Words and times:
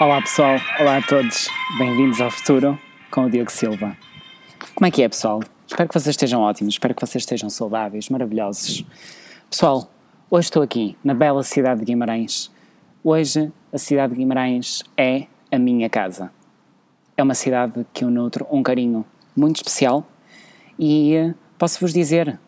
Olá 0.00 0.20
pessoal, 0.22 0.60
olá 0.78 0.98
a 0.98 1.02
todos, 1.02 1.48
bem-vindos 1.76 2.20
ao 2.20 2.30
futuro 2.30 2.78
com 3.10 3.24
o 3.24 3.30
Diogo 3.30 3.50
Silva. 3.50 3.96
Como 4.72 4.86
é 4.86 4.92
que 4.92 5.02
é 5.02 5.08
pessoal? 5.08 5.40
Espero 5.66 5.88
que 5.88 5.94
vocês 5.94 6.12
estejam 6.12 6.40
ótimos, 6.40 6.74
espero 6.74 6.94
que 6.94 7.04
vocês 7.04 7.22
estejam 7.22 7.50
saudáveis, 7.50 8.08
maravilhosos. 8.08 8.84
Pessoal, 9.50 9.90
hoje 10.30 10.46
estou 10.46 10.62
aqui 10.62 10.96
na 11.02 11.14
bela 11.14 11.42
cidade 11.42 11.80
de 11.80 11.86
Guimarães. 11.86 12.48
Hoje 13.02 13.50
a 13.72 13.78
cidade 13.78 14.12
de 14.12 14.20
Guimarães 14.20 14.84
é 14.96 15.26
a 15.50 15.58
minha 15.58 15.90
casa. 15.90 16.30
É 17.16 17.22
uma 17.24 17.34
cidade 17.34 17.84
que 17.92 18.04
eu 18.04 18.10
nutro 18.10 18.46
um 18.52 18.62
carinho 18.62 19.04
muito 19.34 19.56
especial 19.56 20.06
e 20.78 21.34
posso-vos 21.58 21.92
dizer, 21.92 22.38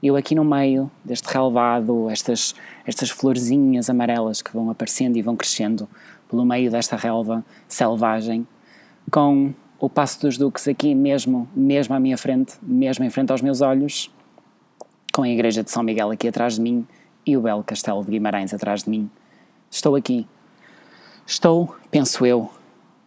eu 0.00 0.14
aqui 0.14 0.36
no 0.36 0.44
meio 0.44 0.88
deste 1.04 1.26
relevado, 1.26 2.08
estas, 2.08 2.54
estas 2.86 3.10
florzinhas 3.10 3.90
amarelas 3.90 4.40
que 4.40 4.52
vão 4.52 4.70
aparecendo 4.70 5.16
e 5.16 5.22
vão 5.22 5.34
crescendo 5.34 5.88
pelo 6.30 6.44
meio 6.44 6.70
desta 6.70 6.96
relva 6.96 7.44
selvagem, 7.66 8.46
com 9.10 9.52
o 9.80 9.90
Passo 9.90 10.20
dos 10.20 10.38
Duques 10.38 10.68
aqui 10.68 10.94
mesmo, 10.94 11.48
mesmo 11.54 11.94
à 11.94 11.98
minha 11.98 12.16
frente, 12.16 12.54
mesmo 12.62 13.04
em 13.04 13.10
frente 13.10 13.32
aos 13.32 13.42
meus 13.42 13.60
olhos, 13.60 14.10
com 15.12 15.22
a 15.22 15.28
Igreja 15.28 15.64
de 15.64 15.70
São 15.70 15.82
Miguel 15.82 16.10
aqui 16.12 16.28
atrás 16.28 16.54
de 16.54 16.60
mim 16.60 16.86
e 17.26 17.36
o 17.36 17.40
belo 17.40 17.64
Castelo 17.64 18.04
de 18.04 18.12
Guimarães 18.12 18.54
atrás 18.54 18.84
de 18.84 18.90
mim. 18.90 19.10
Estou 19.68 19.96
aqui. 19.96 20.26
Estou, 21.26 21.74
penso 21.90 22.24
eu, 22.24 22.50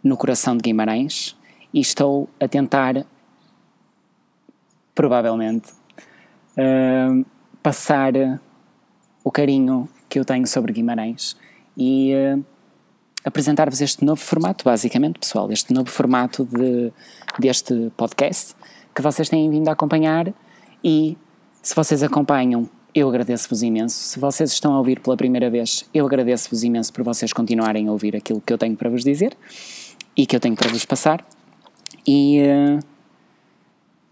no 0.04 0.18
coração 0.18 0.58
de 0.58 0.64
Guimarães 0.64 1.38
e 1.74 1.80
estou 1.80 2.30
a 2.40 2.48
tentar, 2.48 3.06
provavelmente, 4.94 5.72
uh, 6.58 7.26
passar 7.62 8.14
o 9.24 9.32
carinho 9.32 9.88
que 10.10 10.20
eu 10.20 10.26
tenho 10.26 10.46
sobre 10.46 10.74
Guimarães 10.74 11.38
e 11.78 12.14
uh, 12.14 12.53
apresentar-vos 13.24 13.82
este 13.82 14.04
novo 14.04 14.22
formato, 14.22 14.66
basicamente, 14.66 15.20
pessoal, 15.20 15.52
este 15.52 15.74
novo 15.74 15.90
formato 15.90 16.46
de, 16.46 16.92
deste 17.40 17.92
podcast 17.96 18.56
que 18.94 19.02
vocês 19.02 19.30
têm 19.30 19.50
vindo 19.50 19.68
a 19.70 19.72
acompanhar 19.72 20.34
e 20.84 21.18
se 21.62 21.74
vocês 21.74 22.04
acompanham, 22.04 22.70
eu 22.94 23.10
agradeço-vos 23.10 23.64
imenso. 23.64 23.96
Se 23.96 24.20
vocês 24.20 24.52
estão 24.52 24.74
a 24.74 24.78
ouvir 24.78 25.00
pela 25.00 25.18
primeira 25.18 25.50
vez, 25.50 25.86
eu 25.94 26.06
agradeço-vos 26.06 26.64
imenso 26.64 26.92
por 26.94 27.04
vocês 27.04 27.34
continuarem 27.34 27.88
a 27.88 27.92
ouvir 27.92 28.16
aquilo 28.16 28.42
que 28.42 28.54
eu 28.54 28.58
tenho 28.58 28.76
para 28.76 28.90
vos 28.90 29.04
dizer 29.04 29.36
e 30.16 30.26
que 30.26 30.36
eu 30.36 30.40
tenho 30.40 30.56
para 30.56 30.70
vos 30.70 30.86
passar. 30.86 31.26
E 32.06 32.42
uh, 32.42 32.80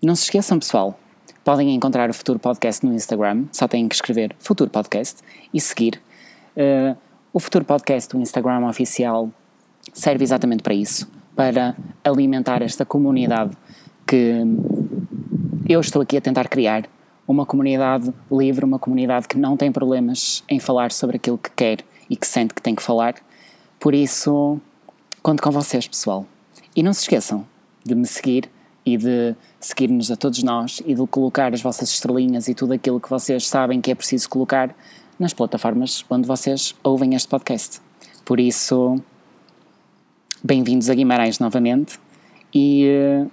não 0.01 0.15
se 0.15 0.23
esqueçam, 0.23 0.57
pessoal, 0.57 0.97
podem 1.43 1.75
encontrar 1.75 2.09
o 2.09 2.13
Futuro 2.13 2.39
Podcast 2.39 2.85
no 2.85 2.93
Instagram, 2.93 3.45
só 3.51 3.67
têm 3.67 3.87
que 3.87 3.95
escrever 3.95 4.35
Futuro 4.39 4.69
Podcast 4.69 5.21
e 5.53 5.59
seguir. 5.59 6.01
Uh, 6.55 6.95
o 7.33 7.39
Futuro 7.39 7.63
Podcast, 7.63 8.15
o 8.15 8.19
Instagram 8.19 8.67
oficial, 8.67 9.29
serve 9.93 10.23
exatamente 10.23 10.61
para 10.61 10.73
isso, 10.73 11.09
para 11.35 11.75
alimentar 12.03 12.61
esta 12.61 12.85
comunidade 12.85 13.55
que 14.05 14.41
eu 15.67 15.79
estou 15.79 16.01
aqui 16.01 16.17
a 16.17 16.21
tentar 16.21 16.47
criar. 16.49 16.89
Uma 17.25 17.45
comunidade 17.45 18.13
livre, 18.29 18.65
uma 18.65 18.77
comunidade 18.77 19.27
que 19.27 19.37
não 19.37 19.55
tem 19.55 19.71
problemas 19.71 20.43
em 20.49 20.59
falar 20.59 20.91
sobre 20.91 21.15
aquilo 21.15 21.37
que 21.37 21.49
quer 21.51 21.79
e 22.09 22.17
que 22.17 22.27
sente 22.27 22.53
que 22.53 22.61
tem 22.61 22.75
que 22.75 22.83
falar. 22.83 23.15
Por 23.79 23.93
isso, 23.93 24.59
conto 25.23 25.41
com 25.41 25.51
vocês, 25.51 25.87
pessoal. 25.87 26.25
E 26.75 26.83
não 26.83 26.91
se 26.91 27.03
esqueçam 27.03 27.47
de 27.85 27.95
me 27.95 28.05
seguir 28.05 28.49
e 28.85 28.97
de 28.97 29.35
seguir-nos 29.59 30.11
a 30.11 30.17
todos 30.17 30.43
nós 30.43 30.81
e 30.85 30.93
de 30.93 31.07
colocar 31.07 31.53
as 31.53 31.61
vossas 31.61 31.89
estrelinhas 31.89 32.49
e 32.49 32.53
tudo 32.53 32.73
aquilo 32.73 32.99
que 32.99 33.09
vocês 33.09 33.47
sabem 33.47 33.79
que 33.79 33.91
é 33.91 33.95
preciso 33.95 34.27
colocar 34.27 34.75
nas 35.21 35.35
plataformas 35.35 36.03
onde 36.09 36.27
vocês 36.27 36.73
ouvem 36.83 37.13
este 37.13 37.27
podcast. 37.27 37.79
Por 38.25 38.39
isso, 38.39 38.95
bem-vindos 40.43 40.89
a 40.89 40.95
Guimarães 40.95 41.37
novamente 41.37 41.99
e 42.51 42.87
uh, 42.89 43.31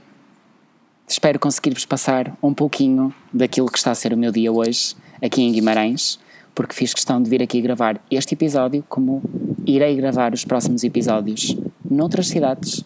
espero 1.09 1.38
conseguir-vos 1.38 1.87
passar 1.87 2.37
um 2.43 2.53
pouquinho 2.53 3.12
daquilo 3.32 3.69
que 3.69 3.78
está 3.78 3.91
a 3.91 3.94
ser 3.94 4.12
o 4.12 4.19
meu 4.19 4.31
dia 4.31 4.53
hoje 4.53 4.94
aqui 5.25 5.41
em 5.41 5.50
Guimarães, 5.50 6.21
porque 6.54 6.75
fiz 6.75 6.93
questão 6.93 7.22
de 7.22 7.31
vir 7.31 7.43
aqui 7.43 7.59
gravar 7.62 7.99
este 8.10 8.34
episódio, 8.34 8.84
como 8.87 9.22
irei 9.65 9.97
gravar 9.97 10.34
os 10.34 10.44
próximos 10.44 10.84
episódios 10.84 11.56
noutras 11.91 12.28
cidades 12.28 12.84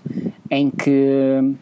em 0.49 0.71
que 0.71 1.57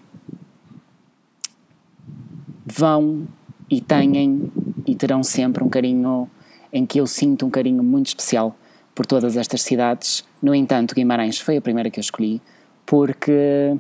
vão 2.67 3.27
e 3.71 3.81
têm 3.81 4.53
e 4.87 4.95
terão 4.95 5.23
sempre 5.23 5.65
um 5.65 5.71
carinho 5.71 6.29
em 6.73 6.87
que 6.87 7.01
eu 7.01 7.07
sinto 7.07 7.47
um 7.47 7.51
carinho 7.51 7.83
muito 7.83 8.09
especial 8.09 8.57
por 8.95 9.07
todas 9.07 9.37
estas 9.37 9.63
cidades. 9.63 10.25
No 10.43 10.55
entanto, 10.55 10.95
Guimarães 10.95 11.39
foi 11.41 11.57
a 11.57 11.61
primeira 11.61 11.91
que 11.91 11.99
eu 11.99 12.03
escolhi 12.03 12.41
porque, 12.85 13.77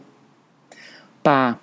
pá, 1.23 1.59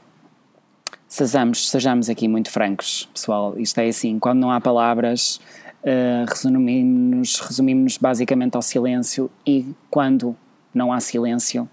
sejamos, 1.07 1.69
sejamos 1.69 2.09
aqui 2.09 2.27
muito 2.27 2.51
francos, 2.51 3.07
pessoal. 3.13 3.57
Isto 3.57 3.79
é 3.79 3.87
assim, 3.87 4.19
quando 4.19 4.39
não 4.39 4.51
há 4.51 4.59
palavras, 4.59 5.39
uh, 5.83 6.25
resumimos-nos 6.27 7.39
resumimos 7.39 7.97
basicamente 7.97 8.55
ao 8.55 8.61
silêncio 8.61 9.31
e 9.45 9.73
quando 9.89 10.35
não 10.73 10.91
há 10.91 10.99
silêncio, 10.99 11.69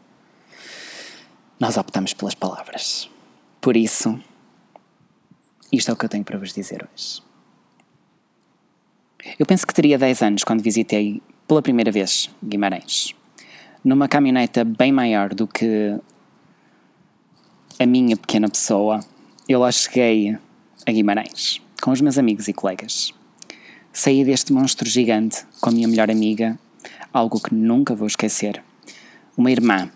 nós 1.59 1.77
optamos 1.77 2.15
pelas 2.15 2.35
palavras. 2.35 3.11
Por 3.61 3.77
isso, 3.77 4.19
isto 5.73 5.91
é 5.91 5.95
o 5.95 5.97
que 5.97 6.05
eu 6.05 6.09
tenho 6.09 6.25
para 6.25 6.39
vos 6.39 6.53
dizer 6.53 6.87
hoje. 6.93 7.23
Eu 9.39 9.47
penso 9.47 9.67
que 9.67 9.75
teria 9.75 9.99
10 9.99 10.23
anos 10.23 10.45
quando 10.45 10.62
visitei 10.62 11.21
pela 11.49 11.62
primeira 11.62 11.91
vez 11.91 12.31
Guimarães. 12.43 13.15
Numa 13.83 14.07
caminhoneta 14.07 14.65
bem 14.65 14.93
maior 14.93 15.35
do 15.35 15.47
que 15.47 15.99
a 17.79 17.87
minha 17.87 18.17
pequena 18.17 18.49
pessoa, 18.49 19.01
eu 19.49 19.61
lá 19.61 19.73
cheguei 19.73 20.39
a 20.87 20.93
Guimarães, 20.93 21.61
com 21.83 21.91
os 21.91 22.01
meus 22.01 22.19
amigos 22.19 22.49
e 22.49 22.53
colegas. 22.53 23.12
Saí 23.93 24.25
deste 24.25 24.53
monstro 24.53 24.89
gigante 24.89 25.45
com 25.61 25.71
a 25.71 25.73
minha 25.73 25.89
melhor 25.89 26.11
amiga, 26.11 26.59
algo 27.12 27.41
que 27.41 27.55
nunca 27.55 27.95
vou 27.95 28.06
esquecer. 28.06 28.62
Uma 29.37 29.51
irmã. 29.51 29.91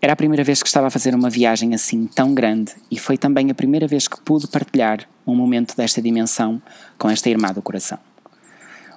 Era 0.00 0.14
a 0.14 0.16
primeira 0.16 0.42
vez 0.42 0.62
que 0.62 0.68
estava 0.68 0.88
a 0.88 0.90
fazer 0.90 1.14
uma 1.14 1.30
viagem 1.30 1.74
assim 1.74 2.06
tão 2.06 2.34
grande 2.34 2.72
e 2.90 2.98
foi 2.98 3.16
também 3.16 3.50
a 3.50 3.54
primeira 3.54 3.86
vez 3.86 4.08
que 4.08 4.20
pude 4.20 4.48
partilhar 4.48 5.08
um 5.26 5.36
momento 5.36 5.76
desta 5.76 6.02
dimensão 6.02 6.60
com 6.98 7.08
esta 7.08 7.30
irmã 7.30 7.52
do 7.52 7.62
coração. 7.62 7.98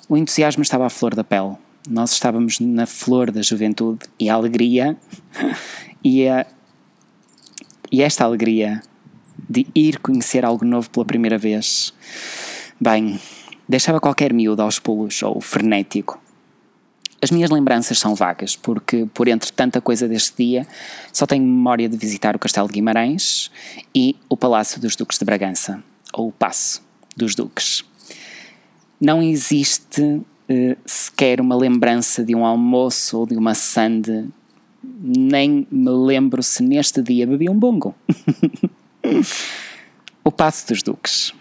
O 0.07 0.15
entusiasmo 0.15 0.61
estava 0.61 0.85
à 0.85 0.89
flor 0.89 1.15
da 1.15 1.23
pele. 1.23 1.55
Nós 1.89 2.11
estávamos 2.11 2.59
na 2.59 2.85
flor 2.85 3.31
da 3.31 3.41
juventude 3.41 4.05
e 4.19 4.29
a 4.29 4.35
alegria 4.35 4.95
e, 6.03 6.27
a, 6.27 6.45
e 7.91 8.03
esta 8.03 8.23
alegria 8.23 8.81
de 9.49 9.65
ir 9.73 9.99
conhecer 9.99 10.45
algo 10.45 10.63
novo 10.63 10.89
pela 10.91 11.05
primeira 11.05 11.37
vez, 11.37 11.91
bem, 12.79 13.19
deixava 13.67 13.99
qualquer 13.99 14.31
miúdo 14.31 14.61
aos 14.61 14.77
pulos 14.77 15.21
ou 15.23 15.41
frenético. 15.41 16.21
As 17.21 17.31
minhas 17.31 17.49
lembranças 17.49 17.97
são 17.97 18.13
vagas, 18.13 18.55
porque 18.55 19.07
por 19.11 19.27
entre 19.27 19.51
tanta 19.51 19.81
coisa 19.81 20.07
deste 20.07 20.45
dia, 20.45 20.67
só 21.11 21.25
tenho 21.25 21.43
memória 21.43 21.89
de 21.89 21.97
visitar 21.97 22.35
o 22.35 22.39
Castelo 22.39 22.67
de 22.67 22.73
Guimarães 22.73 23.49
e 23.93 24.15
o 24.29 24.37
Palácio 24.37 24.79
dos 24.79 24.95
Duques 24.95 25.17
de 25.17 25.25
Bragança, 25.25 25.83
ou 26.13 26.27
o 26.27 26.31
Passo 26.31 26.83
dos 27.17 27.33
Duques 27.33 27.83
não 28.99 29.21
existe 29.21 30.01
uh, 30.01 30.77
sequer 30.85 31.41
uma 31.41 31.55
lembrança 31.55 32.23
de 32.23 32.35
um 32.35 32.45
almoço 32.45 33.19
ou 33.19 33.25
de 33.25 33.35
uma 33.35 33.53
sande. 33.53 34.27
Nem 34.83 35.67
me 35.71 35.89
lembro 35.89 36.43
se 36.43 36.63
neste 36.63 37.01
dia 37.01 37.25
bebi 37.25 37.49
um 37.49 37.57
bongo. 37.57 37.95
o 40.23 40.31
Passo 40.31 40.67
dos 40.67 40.81
Duques. 40.81 41.33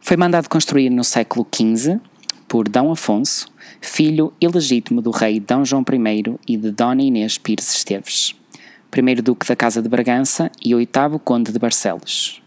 Foi 0.00 0.16
mandado 0.16 0.48
construir 0.48 0.90
no 0.90 1.04
século 1.04 1.46
XV 1.54 2.00
por 2.48 2.68
D. 2.68 2.78
Afonso, 2.80 3.46
filho 3.80 4.32
ilegítimo 4.40 5.00
do 5.00 5.10
rei 5.10 5.40
D. 5.40 5.64
João 5.64 5.84
I 5.90 6.36
e 6.46 6.56
de 6.56 6.70
Dona 6.70 7.02
Inês 7.02 7.38
Pires 7.38 7.74
Esteves, 7.74 8.34
primeiro 8.90 9.22
duque 9.22 9.46
da 9.46 9.56
Casa 9.56 9.80
de 9.80 9.88
Bragança 9.88 10.50
e 10.62 10.74
oitavo 10.74 11.18
conde 11.18 11.52
de 11.52 11.58
Barcelos. 11.58 12.42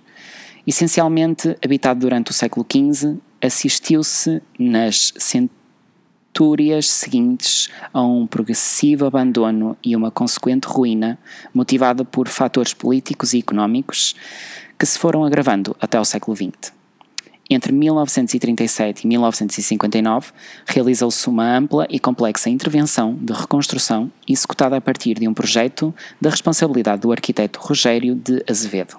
Essencialmente 0.67 1.57
habitado 1.63 2.01
durante 2.01 2.31
o 2.31 2.33
século 2.33 2.65
XV 2.69 3.17
assistiu-se 3.41 4.41
nas 4.57 5.13
centúrias 5.17 6.89
seguintes 6.89 7.69
a 7.93 8.01
um 8.01 8.27
progressivo 8.27 9.05
abandono 9.05 9.77
e 9.83 9.95
uma 9.95 10.11
consequente 10.11 10.67
ruína, 10.67 11.17
motivada 11.53 12.03
por 12.03 12.27
fatores 12.27 12.73
políticos 12.73 13.33
e 13.33 13.39
económicos 13.39 14.15
que 14.77 14.85
se 14.85 14.99
foram 14.99 15.23
agravando 15.23 15.75
até 15.79 15.99
o 15.99 16.05
século 16.05 16.35
XX. 16.35 16.73
Entre 17.47 17.71
1937 17.71 19.03
e 19.03 19.07
1959, 19.07 20.31
realizou-se 20.65 21.29
uma 21.29 21.55
ampla 21.55 21.85
e 21.91 21.99
complexa 21.99 22.49
intervenção 22.49 23.15
de 23.21 23.33
reconstrução 23.33 24.11
executada 24.27 24.75
a 24.75 24.81
partir 24.81 25.19
de 25.19 25.27
um 25.27 25.33
projeto 25.33 25.93
da 26.19 26.31
responsabilidade 26.31 27.03
do 27.03 27.11
arquiteto 27.11 27.59
Rogério 27.59 28.15
de 28.15 28.43
Azevedo. 28.49 28.97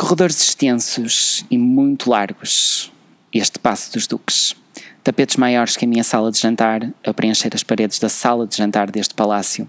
Corredores 0.00 0.40
extensos 0.40 1.44
e 1.50 1.58
muito 1.58 2.08
largos, 2.08 2.90
este 3.30 3.58
Passo 3.58 3.92
dos 3.92 4.06
Duques. 4.06 4.56
tapetes 5.04 5.36
maiores 5.36 5.76
que 5.76 5.84
a 5.84 5.88
minha 5.88 6.02
sala 6.02 6.32
de 6.32 6.38
jantar 6.38 6.90
a 7.04 7.12
preencher 7.12 7.50
as 7.52 7.62
paredes 7.62 7.98
da 7.98 8.08
sala 8.08 8.46
de 8.46 8.56
jantar 8.56 8.90
deste 8.90 9.12
palácio, 9.12 9.68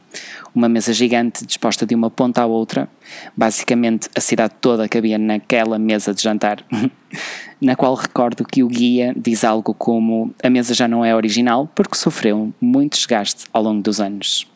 uma 0.55 0.69
mesa 0.69 0.93
gigante 0.93 1.45
disposta 1.45 1.85
de 1.85 1.93
uma 1.93 2.09
ponta 2.09 2.41
à 2.41 2.45
outra, 2.45 2.87
basicamente 3.35 4.07
a 4.15 4.21
cidade 4.21 4.53
toda 4.61 4.87
cabia 4.87 5.17
naquela 5.17 5.77
mesa 5.77 6.13
de 6.13 6.23
jantar, 6.23 6.63
na 7.59 7.75
qual 7.75 7.93
recordo 7.93 8.45
que 8.45 8.63
o 8.63 8.69
guia 8.69 9.13
diz 9.17 9.43
algo 9.43 9.73
como 9.73 10.33
a 10.41 10.49
mesa 10.49 10.73
já 10.73 10.87
não 10.87 11.03
é 11.03 11.13
original 11.13 11.69
porque 11.75 11.97
sofreu 11.97 12.53
muito 12.61 12.93
desgaste 12.93 13.43
ao 13.51 13.61
longo 13.61 13.81
dos 13.81 13.99
anos. 13.99 14.49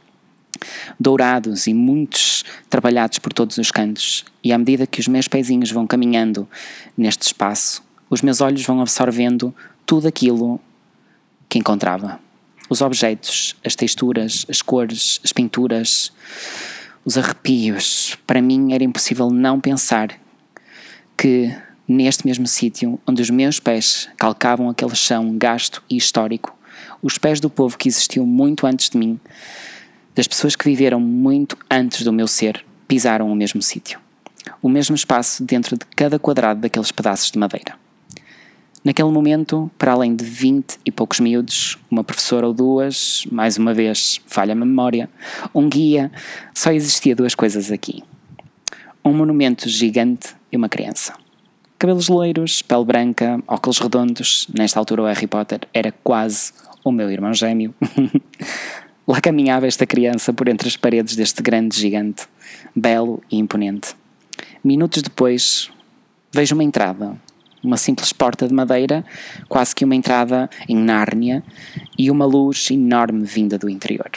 Dourados 1.00 1.68
e 1.68 1.74
muitos 1.74 2.44
trabalhados 2.70 3.20
por 3.20 3.34
todos 3.34 3.58
os 3.58 3.72
cantos, 3.72 4.26
e 4.44 4.54
à 4.54 4.58
medida 4.58 4.88
que 4.88 5.00
os 5.00 5.08
meus 5.08 5.28
pezinhos 5.28 5.72
vão 5.72 5.86
caminhando 5.86 6.48
neste 6.98 7.24
espaço, 7.24 7.84
os 8.10 8.22
meus 8.22 8.42
olhos 8.42 8.64
vão 8.64 8.82
absorvendo 8.82 9.54
tudo 9.86 10.08
aquilo 10.08 10.60
que 11.50 11.60
encontrava. 11.60 12.20
Os 12.70 12.82
objetos, 12.82 13.56
as 13.64 13.76
texturas, 13.76 14.46
as 14.50 14.62
cores, 14.62 15.20
as 15.24 15.32
pinturas, 15.32 16.12
os 17.04 17.18
arrepios. 17.18 18.18
Para 18.26 18.42
mim 18.42 18.74
era 18.74 18.84
impossível 18.84 19.30
não 19.30 19.60
pensar 19.60 20.10
que 21.16 21.56
neste 21.88 22.26
mesmo 22.26 22.48
sítio 22.48 23.00
onde 23.08 23.22
os 23.22 23.30
meus 23.30 23.60
pés 23.60 24.10
calcavam 24.18 24.70
aquele 24.70 24.96
chão 24.96 25.38
gasto 25.38 25.84
e 25.90 25.96
histórico, 25.96 26.58
os 27.02 27.18
pés 27.18 27.40
do 27.40 27.50
povo 27.50 27.78
que 27.78 27.88
existiu 27.88 28.26
muito 28.26 28.66
antes 28.66 28.90
de 28.90 28.98
mim, 28.98 29.20
das 30.16 30.28
pessoas 30.28 30.56
que 30.56 30.64
viveram 30.64 31.00
muito 31.00 31.58
antes 31.70 32.04
do 32.04 32.14
meu 32.14 32.28
ser, 32.28 32.66
pisaram 32.88 33.30
o 33.30 33.36
mesmo 33.36 33.62
sítio. 33.62 34.00
O 34.62 34.70
mesmo 34.70 34.96
espaço 34.96 35.44
dentro 35.44 35.78
de 35.78 35.86
cada 35.96 36.18
quadrado 36.18 36.62
daqueles 36.62 36.92
pedaços 36.92 37.30
de 37.30 37.38
madeira. 37.38 37.76
Naquele 38.84 39.10
momento, 39.10 39.70
para 39.78 39.92
além 39.92 40.16
de 40.16 40.24
vinte 40.24 40.78
e 40.86 40.92
poucos 40.92 41.20
miúdos, 41.20 41.78
uma 41.90 42.04
professora 42.04 42.48
ou 42.48 42.54
duas, 42.54 43.26
mais 43.32 43.58
uma 43.58 43.74
vez, 43.74 44.22
falha 44.28 44.54
a 44.54 44.56
memória, 44.56 45.10
um 45.54 45.68
guia, 45.68 46.12
só 46.54 46.72
existia 46.72 47.16
duas 47.16 47.34
coisas 47.36 47.72
aqui. 47.72 48.04
Um 49.04 49.12
monumento 49.12 49.68
gigante 49.68 50.36
e 50.52 50.56
uma 50.56 50.70
criança. 50.70 51.14
Cabelos 51.78 52.08
loiros, 52.08 52.62
pele 52.62 52.86
branca, 52.86 53.44
óculos 53.48 53.80
redondos, 53.80 54.48
nesta 54.54 54.80
altura 54.80 55.02
o 55.02 55.06
Harry 55.06 55.28
Potter 55.28 55.62
era 55.74 55.92
quase 56.04 56.54
o 56.84 56.92
meu 56.92 57.12
irmão 57.12 57.34
gêmeo. 57.34 57.74
Lá 59.08 59.22
caminhava 59.22 59.68
esta 59.68 59.86
criança 59.86 60.34
por 60.34 60.48
entre 60.48 60.68
as 60.68 60.76
paredes 60.76 61.16
deste 61.16 61.42
grande 61.42 61.80
gigante, 61.80 62.28
belo 62.76 63.22
e 63.30 63.38
imponente. 63.38 63.96
Minutos 64.64 65.04
depois, 65.04 65.70
vejo 66.32 66.56
uma 66.56 66.64
entrada, 66.64 67.16
uma 67.64 67.78
simples 67.78 68.12
porta 68.12 68.48
de 68.48 68.54
madeira, 68.54 69.06
quase 69.48 69.76
que 69.76 69.86
uma 69.86 69.96
entrada 69.96 70.50
em 70.68 70.76
Nárnia, 70.76 71.44
e 71.98 72.10
uma 72.10 72.26
luz 72.26 72.70
enorme 72.72 73.24
vinda 73.24 73.60
do 73.60 73.70
interior. 73.70 74.10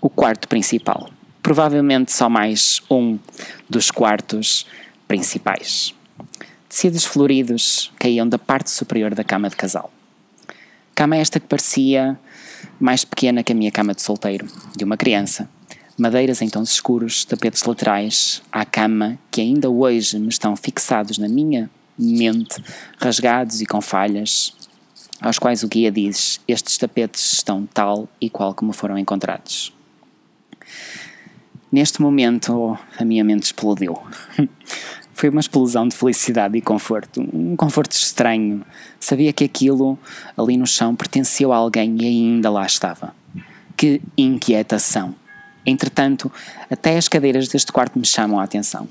O 0.00 0.10
quarto 0.10 0.48
principal. 0.48 1.10
Provavelmente 1.40 2.12
só 2.12 2.28
mais 2.28 2.82
um 2.90 3.18
dos 3.70 3.90
quartos 3.90 4.66
principais. 5.06 5.94
Tecidos 6.68 7.04
floridos 7.04 7.92
caíam 7.98 8.28
da 8.28 8.38
parte 8.38 8.70
superior 8.70 9.14
da 9.14 9.22
cama 9.24 9.48
de 9.48 9.56
casal. 9.56 9.92
Cama 10.94 11.16
esta 11.16 11.38
que 11.38 11.46
parecia 11.46 12.18
mais 12.78 13.04
pequena 13.04 13.42
que 13.42 13.52
a 13.52 13.54
minha 13.54 13.70
cama 13.70 13.94
de 13.94 14.02
solteiro, 14.02 14.46
de 14.76 14.84
uma 14.84 14.96
criança. 14.96 15.48
Madeiras 15.96 16.40
em 16.42 16.48
tons 16.48 16.70
escuros, 16.70 17.24
tapetes 17.24 17.62
laterais, 17.64 18.42
à 18.52 18.64
cama 18.64 19.18
que 19.30 19.40
ainda 19.40 19.68
hoje 19.68 20.18
me 20.18 20.28
estão 20.28 20.54
fixados 20.54 21.18
na 21.18 21.28
minha 21.28 21.68
mente, 21.98 22.62
rasgados 22.98 23.60
e 23.60 23.66
com 23.66 23.80
falhas, 23.80 24.54
aos 25.20 25.38
quais 25.38 25.64
o 25.64 25.68
guia 25.68 25.90
diz: 25.90 26.40
Estes 26.46 26.78
tapetes 26.78 27.32
estão 27.32 27.66
tal 27.66 28.08
e 28.20 28.30
qual 28.30 28.54
como 28.54 28.72
foram 28.72 28.96
encontrados. 28.96 29.72
Neste 31.70 32.00
momento, 32.00 32.78
a 32.96 33.04
minha 33.04 33.24
mente 33.24 33.42
explodiu. 33.44 33.98
Foi 35.18 35.30
uma 35.30 35.40
explosão 35.40 35.88
de 35.88 35.96
felicidade 35.96 36.56
e 36.56 36.60
conforto, 36.60 37.20
um 37.32 37.56
conforto 37.56 37.90
estranho. 37.90 38.64
Sabia 39.00 39.32
que 39.32 39.42
aquilo 39.42 39.98
ali 40.36 40.56
no 40.56 40.64
chão 40.64 40.94
pertencia 40.94 41.48
a 41.48 41.56
alguém 41.56 41.96
e 42.00 42.06
ainda 42.06 42.48
lá 42.48 42.64
estava. 42.64 43.12
Que 43.76 44.00
inquietação! 44.16 45.12
Entretanto, 45.66 46.30
até 46.70 46.96
as 46.96 47.08
cadeiras 47.08 47.48
deste 47.48 47.72
quarto 47.72 47.98
me 47.98 48.06
chamam 48.06 48.38
a 48.38 48.44
atenção. 48.44 48.88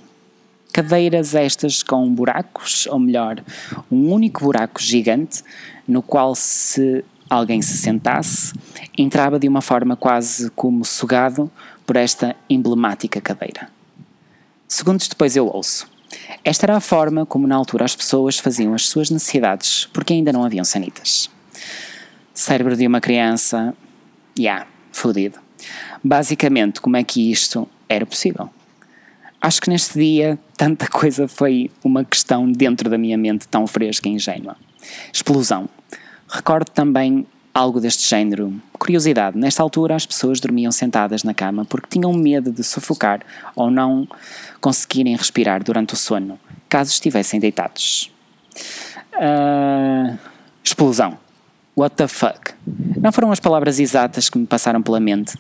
Cadeiras 0.73 1.33
estas 1.33 1.81
com 1.81 2.13
buracos, 2.13 2.87
ou 2.87 2.99
melhor, 2.99 3.41
um 3.89 4.11
único 4.11 4.43
buraco 4.43 4.81
gigante 4.81 5.41
no 5.87 6.01
qual 6.01 6.35
se 6.35 7.05
alguém 7.29 7.61
se 7.61 7.77
sentasse, 7.77 8.53
entrava 8.97 9.39
de 9.39 9.47
uma 9.47 9.61
forma 9.61 9.95
quase 9.95 10.51
como 10.51 10.83
sugado 10.83 11.49
por 11.85 11.95
esta 11.95 12.35
emblemática 12.49 13.21
cadeira. 13.21 13.69
Segundos 14.67 15.07
depois 15.07 15.33
eu 15.37 15.47
ouço. 15.47 15.95
Esta 16.43 16.65
era 16.65 16.77
a 16.77 16.81
forma 16.81 17.25
como 17.25 17.47
na 17.47 17.55
altura 17.55 17.85
as 17.85 17.95
pessoas 17.95 18.37
faziam 18.37 18.73
as 18.73 18.87
suas 18.87 19.09
necessidades, 19.09 19.87
porque 19.93 20.13
ainda 20.13 20.33
não 20.33 20.43
haviam 20.43 20.63
sanitas. 20.63 21.29
Cérebro 22.33 22.75
de 22.75 22.85
uma 22.85 23.01
criança, 23.01 23.73
já, 24.37 24.43
yeah, 24.43 24.67
fodido. 24.91 25.39
Basicamente, 26.03 26.79
como 26.81 26.97
é 26.97 27.03
que 27.03 27.31
isto 27.31 27.67
era 27.89 28.05
possível? 28.05 28.49
Acho 29.41 29.61
que 29.61 29.69
neste 29.69 29.99
dia 29.99 30.37
tanta 30.55 30.87
coisa 30.89 31.27
foi 31.27 31.71
uma 31.83 32.03
questão 32.03 32.51
dentro 32.51 32.89
da 32.89 32.97
minha 32.97 33.17
mente 33.17 33.47
tão 33.47 33.65
fresca 33.65 34.07
e 34.07 34.11
ingênua. 34.13 34.55
Explosão. 35.11 35.69
Recordo 36.29 36.69
também 36.71 37.25
algo 37.57 37.79
deste 37.81 38.07
género. 38.07 38.53
Curiosidade: 38.77 39.37
nesta 39.37 39.63
altura 39.63 39.95
as 39.95 40.05
pessoas 40.05 40.39
dormiam 40.39 40.71
sentadas 40.71 41.23
na 41.23 41.33
cama 41.33 41.65
porque 41.65 41.87
tinham 41.89 42.13
medo 42.13 42.51
de 42.51 42.63
sufocar 42.63 43.21
ou 43.55 43.71
não 43.71 44.07
conseguirem 44.61 45.15
respirar 45.15 45.63
durante 45.63 45.95
o 45.95 45.97
sono, 45.97 46.39
caso 46.69 46.91
estivessem 46.91 47.39
deitados. 47.39 48.11
Uh, 49.15 50.17
explosão. 50.63 51.17
What 51.75 51.95
the 51.95 52.07
fuck? 52.07 52.53
Não 52.99 53.11
foram 53.11 53.31
as 53.31 53.39
palavras 53.39 53.79
exatas 53.79 54.29
que 54.29 54.37
me 54.37 54.47
passaram 54.47 54.81
pela 54.81 54.99
mente 54.99 55.35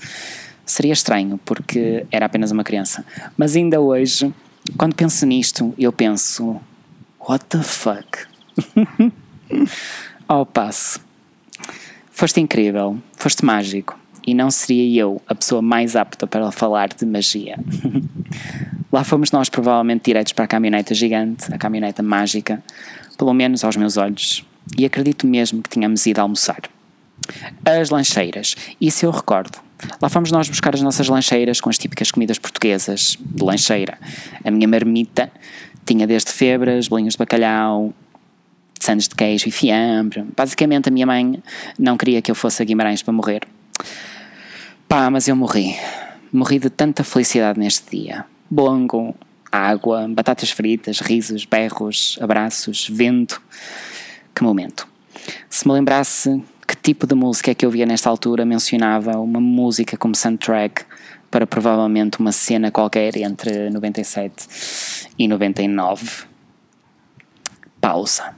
seria 0.65 0.93
estranho, 0.93 1.39
porque 1.45 2.05
era 2.11 2.25
apenas 2.25 2.51
uma 2.51 2.63
criança. 2.63 3.03
Mas 3.37 3.55
ainda 3.55 3.79
hoje, 3.79 4.33
quando 4.77 4.93
penso 4.95 5.25
nisto, 5.25 5.73
eu 5.77 5.91
penso: 5.91 6.59
What 7.19 7.45
the 7.45 7.63
fuck? 7.63 8.27
Ao 10.27 10.45
passo. 10.45 11.06
Foste 12.17 12.41
incrível, 12.41 12.97
foste 13.15 13.45
mágico, 13.45 13.95
e 14.25 14.33
não 14.33 14.49
seria 14.49 15.01
eu 15.01 15.21
a 15.27 15.35
pessoa 15.35 15.61
mais 15.61 15.95
apta 15.95 16.25
para 16.25 16.51
falar 16.51 16.89
de 16.89 17.05
magia. 17.05 17.59
Lá 18.91 19.03
fomos 19.03 19.31
nós, 19.31 19.49
provavelmente, 19.49 20.05
diretos 20.05 20.33
para 20.33 20.45
a 20.45 20.47
caminhoneta 20.47 20.95
gigante, 20.95 21.53
a 21.53 21.59
caminhoneta 21.59 22.01
mágica, 22.01 22.63
pelo 23.19 23.35
menos 23.35 23.63
aos 23.63 23.77
meus 23.77 23.97
olhos, 23.97 24.43
e 24.75 24.83
acredito 24.83 25.27
mesmo 25.27 25.61
que 25.61 25.69
tínhamos 25.69 26.07
ido 26.07 26.19
almoçar. 26.19 26.61
As 27.63 27.91
lancheiras, 27.91 28.55
isso 28.81 29.05
eu 29.05 29.11
recordo. 29.11 29.59
Lá 30.01 30.09
fomos 30.09 30.31
nós 30.31 30.49
buscar 30.49 30.73
as 30.73 30.81
nossas 30.81 31.07
lancheiras 31.07 31.61
com 31.61 31.69
as 31.69 31.77
típicas 31.77 32.09
comidas 32.09 32.39
portuguesas 32.39 33.15
de 33.19 33.43
lancheira. 33.43 33.95
A 34.43 34.49
minha 34.49 34.67
marmita 34.67 35.31
tinha 35.85 36.07
desde 36.07 36.31
febras, 36.31 36.87
bolinhos 36.87 37.13
de 37.13 37.19
bacalhau, 37.19 37.93
sandes 38.87 39.07
de 39.07 39.15
queijo 39.15 39.49
e 39.49 39.51
fiambre. 39.51 40.25
Basicamente, 40.35 40.87
a 40.87 40.91
minha 40.91 41.05
mãe 41.05 41.43
não 41.77 41.97
queria 41.97 42.21
que 42.21 42.31
eu 42.31 42.35
fosse 42.35 42.61
a 42.61 42.65
Guimarães 42.65 43.03
para 43.03 43.13
morrer. 43.13 43.41
Pá, 44.87 45.09
mas 45.09 45.27
eu 45.27 45.35
morri. 45.35 45.75
Morri 46.31 46.57
de 46.57 46.69
tanta 46.69 47.03
felicidade 47.03 47.59
neste 47.59 47.97
dia. 47.97 48.25
Bongo, 48.49 49.13
água, 49.51 50.07
batatas 50.09 50.51
fritas, 50.51 51.01
risos, 51.01 51.43
berros, 51.43 52.17
abraços, 52.21 52.87
vento. 52.89 53.41
Que 54.33 54.41
momento. 54.41 54.87
Se 55.49 55.67
me 55.67 55.73
lembrasse 55.73 56.41
que 56.65 56.75
tipo 56.75 57.05
de 57.05 57.15
música 57.15 57.51
é 57.51 57.55
que 57.55 57.65
eu 57.65 57.71
via 57.71 57.85
nesta 57.85 58.09
altura 58.09 58.45
mencionava 58.45 59.17
uma 59.19 59.41
música 59.41 59.97
como 59.97 60.15
soundtrack 60.15 60.85
para 61.29 61.45
provavelmente 61.45 62.19
uma 62.19 62.31
cena 62.31 62.71
qualquer 62.71 63.17
entre 63.17 63.69
97 63.69 65.11
e 65.19 65.27
99. 65.27 66.25
Pausa. 67.81 68.36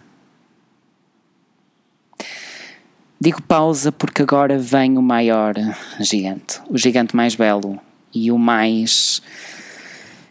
Digo 3.21 3.41
pausa 3.41 3.91
porque 3.91 4.21
agora 4.21 4.57
vem 4.57 4.97
o 4.97 5.01
maior 5.01 5.53
gigante, 5.99 6.61
o 6.69 6.77
gigante 6.77 7.13
mais 7.13 7.35
belo 7.35 7.77
e 8.13 8.31
o 8.31 8.37
mais 8.37 9.21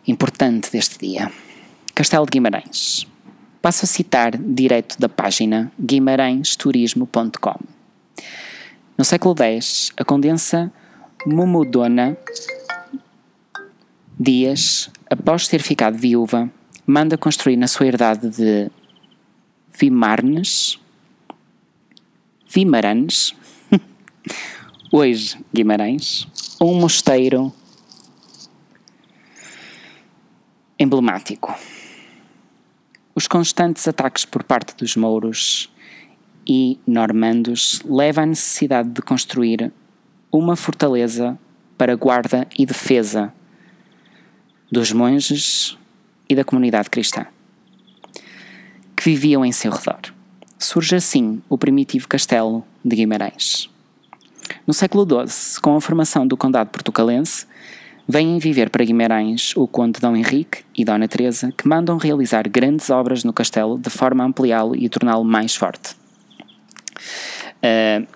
importante 0.07 0.73
deste 0.73 0.99
dia. 0.99 1.31
Castelo 1.95 2.25
de 2.25 2.31
Guimarães. 2.31 3.07
Passo 3.61 3.85
a 3.85 3.89
citar 3.89 4.39
direto 4.39 4.99
da 4.99 5.07
página 5.07 5.71
guimaranhesturismo.com. 5.79 7.59
No 8.97 9.05
século 9.05 9.35
X, 9.39 9.93
a 9.95 10.03
condensa 10.03 10.73
Momodona 11.27 12.17
Dias, 14.19 14.91
após 15.11 15.47
ter 15.47 15.61
ficado 15.61 15.99
viúva, 15.99 16.51
manda 16.87 17.19
construir 17.19 17.59
na 17.59 17.69
sua 17.69 17.87
herdade 17.87 18.31
de 18.31 18.71
Vimarnes 19.79 20.81
Vimarães, 22.51 23.35
hoje 24.91 25.39
Guimarães, 25.53 26.27
um 26.59 26.81
mosteiro 26.81 27.53
emblemático. 30.79 31.55
Os 33.15 33.29
constantes 33.29 33.87
ataques 33.87 34.25
por 34.25 34.43
parte 34.43 34.75
dos 34.75 34.97
mouros 34.97 35.71
e 36.47 36.81
normandos 36.87 37.83
levam 37.85 38.25
à 38.25 38.27
necessidade 38.27 38.89
de 38.89 39.03
construir 39.03 39.71
uma 40.33 40.57
fortaleza 40.57 41.39
para 41.77 41.95
guarda 41.97 42.49
e 42.59 42.65
defesa 42.65 43.31
dos 44.73 44.91
monges 44.91 45.77
e 46.27 46.35
da 46.35 46.45
comunidade 46.45 46.89
cristã 46.89 47.27
que 48.97 49.05
viviam 49.05 49.45
em 49.45 49.53
seu 49.53 49.71
redor. 49.71 50.18
Surge 50.59 50.97
assim 50.97 51.41
o 51.49 51.57
primitivo 51.57 52.09
castelo 52.09 52.65
de 52.85 52.97
Guimarães. 52.97 53.71
No 54.67 54.75
século 54.75 55.07
XII, 55.07 55.61
com 55.61 55.77
a 55.77 55.81
formação 55.81 56.27
do 56.27 56.37
condado 56.37 56.69
portucalense, 56.69 57.47
vêm 58.09 58.39
viver 58.39 58.69
para 58.71 58.85
Guimarães 58.85 59.55
o 59.57 59.69
conde 59.69 60.01
Dom 60.01 60.17
Henrique 60.17 60.65
e 60.77 60.85
Dona 60.85 61.07
Teresa, 61.07 61.53
que 61.57 61.69
mandam 61.69 61.97
realizar 61.97 62.49
grandes 62.49 62.91
obras 62.91 63.23
no 63.23 63.33
castelo 63.33 63.79
de 63.79 63.89
forma 63.89 64.25
a 64.25 64.27
ampliá-lo 64.27 64.75
e 64.75 64.89
torná-lo 64.89 65.25
mais 65.25 65.55
forte. 65.55 65.95
Uh, 67.63 68.07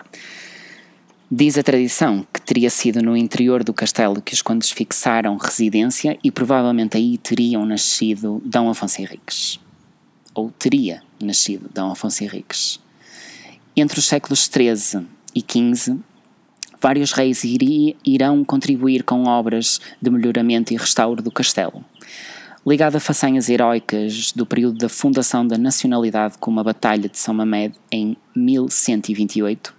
diz 1.31 1.57
a 1.57 1.63
tradição 1.63 2.27
que 2.33 2.41
teria 2.41 2.71
sido 2.71 3.03
no 3.03 3.17
interior 3.17 3.63
do 3.63 3.73
castelo 3.73 4.21
que 4.21 4.35
os 4.35 4.43
condes 4.43 4.71
fixaram 4.71 5.37
residência 5.37 6.19
e 6.25 6.31
provavelmente 6.31 6.97
aí 6.97 7.19
teriam 7.19 7.65
nascido 7.65 8.43
Dom 8.45 8.69
Afonso 8.69 9.01
Henriques. 9.01 9.61
Ou 10.35 10.51
teria 10.51 11.03
nascido 11.25 11.71
Dom 11.73 11.91
Afonso 11.91 12.25
Henriques. 12.25 12.81
Entre 13.75 13.99
os 13.99 14.07
séculos 14.07 14.51
XIII 14.53 15.07
e 15.35 15.41
XV, 15.41 15.99
vários 16.81 17.13
reis 17.13 17.43
irão 18.05 18.45
contribuir 18.45 19.05
com 19.05 19.25
obras 19.25 19.81
de 20.01 20.11
melhoramento 20.11 20.75
e 20.75 20.77
restauro 20.77 21.23
do 21.23 21.31
castelo. 21.31 21.85
Ligado 22.67 22.97
a 22.97 23.01
façanhas 23.01 23.49
heroicas 23.49 24.33
do 24.33 24.45
período 24.45 24.79
da 24.79 24.89
fundação 24.89 25.47
da 25.47 25.57
nacionalidade 25.57 26.37
como 26.39 26.61
a 26.61 26.65
Batalha 26.65 27.09
de 27.09 27.19
São 27.19 27.35
Mamed 27.35 27.75
em 27.91 28.17
1128, 28.37 29.75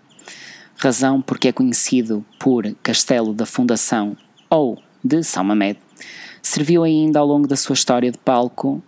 razão 0.75 1.21
porque 1.21 1.50
é 1.50 1.51
conhecido 1.51 2.25
por 2.39 2.73
Castelo 2.81 3.33
da 3.33 3.45
Fundação 3.45 4.17
ou 4.50 4.81
de 5.03 5.23
São 5.23 5.43
Mamed, 5.43 5.79
serviu 6.41 6.83
ainda 6.83 7.19
ao 7.19 7.27
longo 7.27 7.47
da 7.47 7.55
sua 7.55 7.73
história 7.73 8.12
de 8.12 8.17
palco 8.17 8.83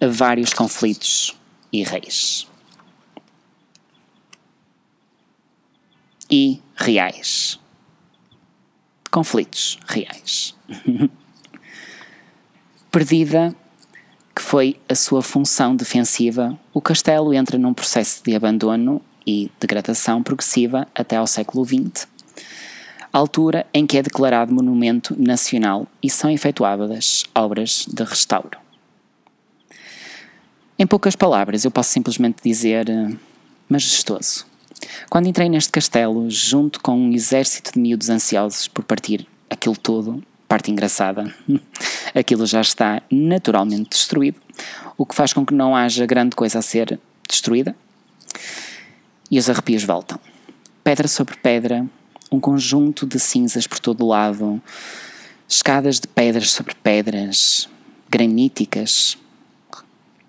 a 0.00 0.06
vários 0.06 0.52
conflitos 0.52 1.39
e 1.72 1.82
reis. 1.82 2.46
E 6.30 6.60
reais. 6.76 7.58
Conflitos 9.10 9.78
reais. 9.88 10.54
Perdida, 12.90 13.54
que 14.34 14.42
foi 14.42 14.80
a 14.88 14.94
sua 14.94 15.22
função 15.22 15.74
defensiva, 15.76 16.58
o 16.72 16.80
castelo 16.80 17.34
entra 17.34 17.58
num 17.58 17.74
processo 17.74 18.22
de 18.24 18.34
abandono 18.34 19.02
e 19.26 19.50
degradação 19.60 20.22
progressiva 20.22 20.86
até 20.94 21.16
ao 21.16 21.26
século 21.26 21.64
XX, 21.64 22.06
altura 23.12 23.66
em 23.72 23.86
que 23.86 23.98
é 23.98 24.02
declarado 24.02 24.54
monumento 24.54 25.14
nacional 25.20 25.86
e 26.02 26.08
são 26.08 26.30
efetuadas 26.30 27.24
obras 27.34 27.86
de 27.86 28.02
restauro. 28.04 28.59
Em 30.80 30.86
poucas 30.86 31.14
palavras, 31.14 31.62
eu 31.62 31.70
posso 31.70 31.90
simplesmente 31.90 32.38
dizer 32.42 32.88
uh, 32.88 33.14
majestoso. 33.68 34.46
Quando 35.10 35.28
entrei 35.28 35.46
neste 35.46 35.70
castelo, 35.70 36.30
junto 36.30 36.80
com 36.80 36.98
um 36.98 37.12
exército 37.12 37.74
de 37.74 37.78
miúdos 37.78 38.08
ansiosos 38.08 38.66
por 38.66 38.82
partir 38.82 39.26
aquilo 39.50 39.76
todo, 39.76 40.24
parte 40.48 40.70
engraçada, 40.70 41.34
aquilo 42.16 42.46
já 42.46 42.62
está 42.62 43.02
naturalmente 43.10 43.90
destruído, 43.90 44.40
o 44.96 45.04
que 45.04 45.14
faz 45.14 45.34
com 45.34 45.44
que 45.44 45.52
não 45.52 45.76
haja 45.76 46.06
grande 46.06 46.34
coisa 46.34 46.60
a 46.60 46.62
ser 46.62 46.98
destruída. 47.28 47.76
E 49.30 49.38
os 49.38 49.50
arrepios 49.50 49.84
voltam. 49.84 50.18
Pedra 50.82 51.08
sobre 51.08 51.36
pedra, 51.36 51.86
um 52.32 52.40
conjunto 52.40 53.04
de 53.04 53.20
cinzas 53.20 53.66
por 53.66 53.80
todo 53.80 54.02
o 54.02 54.08
lado, 54.08 54.62
escadas 55.46 56.00
de 56.00 56.08
pedras 56.08 56.50
sobre 56.50 56.74
pedras, 56.74 57.68
graníticas, 58.08 59.18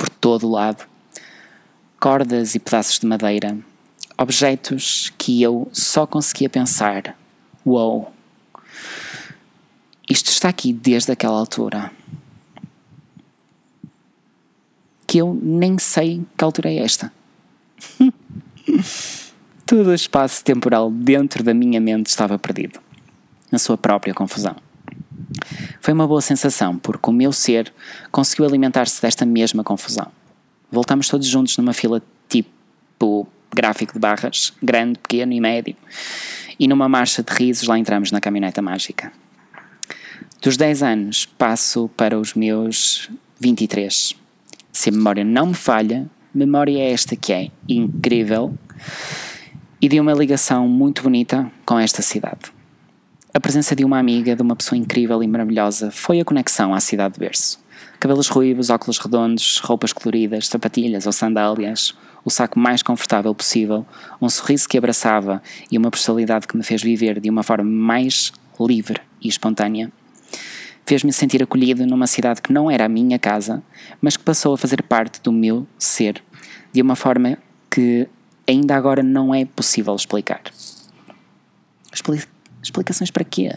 por 0.01 0.09
todo 0.09 0.47
o 0.47 0.49
lado, 0.49 0.83
cordas 1.99 2.55
e 2.55 2.59
pedaços 2.59 2.97
de 2.97 3.05
madeira, 3.05 3.55
objetos 4.17 5.13
que 5.15 5.43
eu 5.43 5.69
só 5.71 6.07
conseguia 6.07 6.49
pensar: 6.49 7.15
uou, 7.63 8.11
isto 10.09 10.31
está 10.31 10.49
aqui 10.49 10.73
desde 10.73 11.11
aquela 11.11 11.37
altura. 11.37 11.91
Que 15.05 15.19
eu 15.19 15.39
nem 15.39 15.77
sei 15.77 16.25
que 16.35 16.43
altura 16.43 16.71
é 16.71 16.77
esta. 16.77 17.13
Todo 19.67 19.87
o 19.87 19.93
espaço 19.93 20.43
temporal 20.43 20.89
dentro 20.89 21.43
da 21.43 21.53
minha 21.53 21.79
mente 21.79 22.07
estava 22.07 22.39
perdido, 22.39 22.79
na 23.51 23.59
sua 23.59 23.77
própria 23.77 24.15
confusão. 24.15 24.55
Foi 25.79 25.93
uma 25.93 26.07
boa 26.07 26.21
sensação, 26.21 26.77
porque 26.77 27.09
o 27.09 27.13
meu 27.13 27.31
ser 27.31 27.73
conseguiu 28.11 28.45
alimentar-se 28.45 29.01
desta 29.01 29.25
mesma 29.25 29.63
confusão. 29.63 30.07
Voltámos 30.71 31.07
todos 31.07 31.27
juntos 31.27 31.57
numa 31.57 31.73
fila 31.73 32.01
tipo 32.29 33.27
gráfico 33.53 33.93
de 33.93 33.99
barras, 33.99 34.53
grande, 34.61 34.99
pequeno 34.99 35.33
e 35.33 35.41
médio, 35.41 35.75
e 36.59 36.67
numa 36.67 36.87
marcha 36.87 37.21
de 37.21 37.33
risos 37.33 37.67
lá 37.67 37.77
entramos 37.77 38.11
na 38.11 38.21
caminhoneta 38.21 38.61
mágica. 38.61 39.11
Dos 40.41 40.57
10 40.57 40.83
anos 40.83 41.25
passo 41.25 41.89
para 41.95 42.17
os 42.17 42.33
meus 42.33 43.09
23. 43.39 44.15
Se 44.71 44.89
a 44.89 44.91
memória 44.91 45.23
não 45.23 45.47
me 45.47 45.53
falha, 45.53 46.09
memória 46.33 46.79
é 46.79 46.91
esta 46.91 47.15
que 47.15 47.33
é 47.33 47.51
incrível 47.67 48.57
e 49.81 49.89
de 49.89 49.99
uma 49.99 50.13
ligação 50.13 50.67
muito 50.67 51.03
bonita 51.03 51.51
com 51.65 51.77
esta 51.77 52.01
cidade. 52.01 52.60
A 53.33 53.39
presença 53.39 53.73
de 53.73 53.85
uma 53.85 53.97
amiga, 53.97 54.35
de 54.35 54.41
uma 54.41 54.57
pessoa 54.57 54.77
incrível 54.77 55.23
e 55.23 55.27
maravilhosa, 55.27 55.89
foi 55.89 56.19
a 56.19 56.25
conexão 56.25 56.73
à 56.73 56.81
cidade 56.81 57.13
de 57.13 57.21
berço. 57.21 57.63
Cabelos 57.97 58.27
ruivos, 58.27 58.69
óculos 58.69 58.97
redondos, 58.97 59.57
roupas 59.59 59.93
coloridas, 59.93 60.49
sapatilhas 60.49 61.05
ou 61.05 61.13
sandálias, 61.13 61.95
o 62.25 62.29
saco 62.29 62.59
mais 62.59 62.83
confortável 62.83 63.33
possível, 63.33 63.85
um 64.21 64.27
sorriso 64.27 64.67
que 64.67 64.77
abraçava 64.77 65.41
e 65.71 65.77
uma 65.77 65.89
personalidade 65.89 66.45
que 66.45 66.57
me 66.57 66.63
fez 66.63 66.83
viver 66.83 67.21
de 67.21 67.29
uma 67.29 67.41
forma 67.41 67.63
mais 67.63 68.33
livre 68.59 68.99
e 69.21 69.29
espontânea. 69.29 69.89
Fez-me 70.85 71.13
sentir 71.13 71.41
acolhido 71.41 71.85
numa 71.85 72.07
cidade 72.07 72.41
que 72.41 72.51
não 72.51 72.69
era 72.69 72.83
a 72.83 72.89
minha 72.89 73.17
casa, 73.17 73.63
mas 74.01 74.17
que 74.17 74.25
passou 74.25 74.55
a 74.55 74.57
fazer 74.57 74.83
parte 74.83 75.21
do 75.21 75.31
meu 75.31 75.65
ser, 75.79 76.21
de 76.73 76.81
uma 76.81 76.97
forma 76.97 77.37
que 77.69 78.09
ainda 78.45 78.75
agora 78.75 79.01
não 79.01 79.33
é 79.33 79.45
possível 79.45 79.95
explicar. 79.95 80.41
Explica 81.93 82.40
Explicações 82.61 83.09
para 83.09 83.23
quê? 83.23 83.55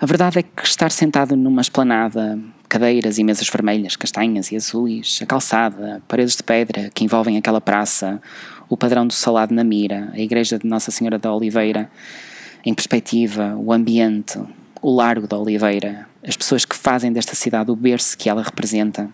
A 0.00 0.06
verdade 0.06 0.38
é 0.38 0.42
que 0.42 0.64
estar 0.64 0.90
sentado 0.90 1.36
numa 1.36 1.60
esplanada, 1.60 2.38
cadeiras 2.68 3.18
e 3.18 3.24
mesas 3.24 3.48
vermelhas, 3.48 3.96
castanhas 3.96 4.50
e 4.52 4.56
azuis, 4.56 5.20
a 5.22 5.26
calçada, 5.26 6.02
paredes 6.06 6.36
de 6.36 6.42
pedra 6.42 6.90
que 6.92 7.04
envolvem 7.04 7.36
aquela 7.36 7.60
praça, 7.60 8.20
o 8.68 8.76
padrão 8.76 9.06
do 9.06 9.12
salado 9.12 9.54
na 9.54 9.64
mira, 9.64 10.10
a 10.12 10.18
igreja 10.18 10.58
de 10.58 10.66
Nossa 10.66 10.90
Senhora 10.90 11.18
da 11.18 11.32
Oliveira, 11.32 11.90
em 12.64 12.74
perspectiva, 12.74 13.56
o 13.56 13.72
ambiente, 13.72 14.38
o 14.82 14.94
largo 14.94 15.26
da 15.26 15.38
Oliveira, 15.38 16.06
as 16.22 16.36
pessoas 16.36 16.64
que 16.64 16.76
fazem 16.76 17.12
desta 17.12 17.34
cidade 17.34 17.70
o 17.70 17.76
berço 17.76 18.18
que 18.18 18.28
ela 18.28 18.42
representa, 18.42 19.08